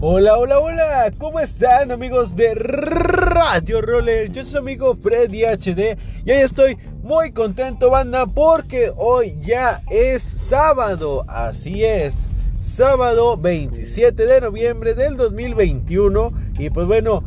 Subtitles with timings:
[0.00, 4.30] Hola, hola, hola, ¿cómo están amigos de Radio Roller?
[4.30, 9.82] Yo soy su amigo Freddy HD y hoy estoy muy contento banda porque hoy ya
[9.88, 12.26] es sábado, así es,
[12.58, 17.22] sábado 27 de noviembre del 2021 y pues bueno,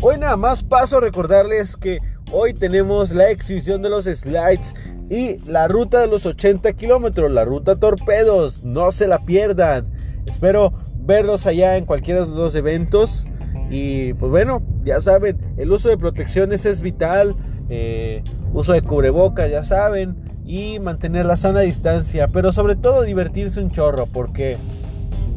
[0.00, 1.98] hoy nada más paso a recordarles que
[2.30, 4.74] hoy tenemos la exhibición de los slides
[5.10, 9.86] y la ruta de los 80 kilómetros, la ruta torpedos, no se la pierdan.
[10.24, 10.72] Espero
[11.04, 13.26] verlos allá en cualquiera de los eventos.
[13.70, 17.34] Y pues bueno, ya saben, el uso de protecciones es vital.
[17.68, 20.16] Eh, uso de cubrebocas, ya saben.
[20.44, 22.28] Y mantener la sana distancia.
[22.28, 24.06] Pero sobre todo divertirse un chorro.
[24.06, 24.58] Porque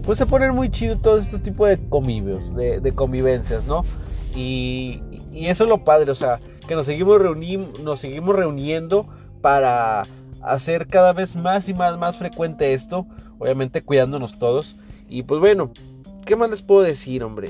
[0.03, 2.53] pues se ponen muy chido todos estos tipos de convivios.
[2.55, 3.85] De, convivencias, ¿no?
[4.35, 5.01] Y,
[5.31, 6.11] y, eso es lo padre.
[6.11, 7.19] O sea, que nos seguimos,
[7.81, 9.07] nos seguimos reuniendo
[9.41, 10.03] para
[10.41, 13.07] hacer cada vez más y más, más frecuente esto.
[13.39, 14.75] Obviamente cuidándonos todos.
[15.09, 15.71] Y pues bueno,
[16.25, 17.49] ¿qué más les puedo decir, hombre?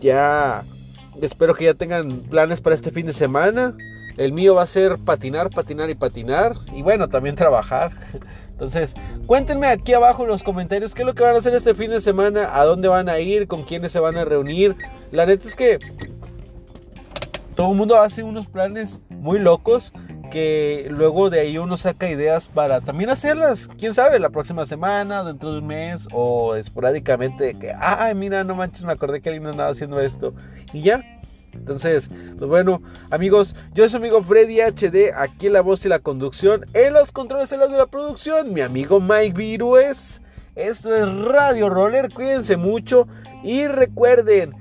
[0.00, 0.64] Ya
[1.20, 3.76] espero que ya tengan planes para este fin de semana.
[4.16, 6.56] El mío va a ser patinar, patinar y patinar.
[6.74, 7.92] Y bueno, también trabajar.
[8.50, 8.94] Entonces,
[9.26, 11.90] cuéntenme aquí abajo en los comentarios qué es lo que van a hacer este fin
[11.90, 14.76] de semana, a dónde van a ir, con quiénes se van a reunir.
[15.10, 15.78] La neta es que
[17.56, 19.92] todo el mundo hace unos planes muy locos
[20.32, 25.22] que luego de ahí uno saca ideas para también hacerlas, quién sabe, la próxima semana,
[25.22, 29.46] dentro de un mes o esporádicamente que, ay, mira, no manches, me acordé que alguien
[29.46, 30.32] andaba haciendo esto
[30.72, 31.04] y ya.
[31.52, 35.90] Entonces, pues bueno, amigos, yo soy su amigo Freddy HD, aquí en la voz y
[35.90, 40.22] la conducción, en los controles de la producción, mi amigo Mike Virues.
[40.56, 43.06] Esto es Radio Roller, cuídense mucho
[43.42, 44.54] y recuerden,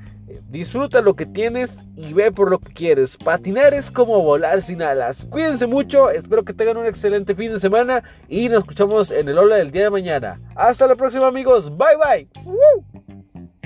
[0.50, 3.18] Disfruta lo que tienes y ve por lo que quieres.
[3.18, 5.26] Patinar es como volar sin alas.
[5.30, 9.38] Cuídense mucho, espero que tengan un excelente fin de semana y nos escuchamos en el
[9.38, 10.40] Ola del día de mañana.
[10.56, 13.61] Hasta la próxima amigos, bye bye.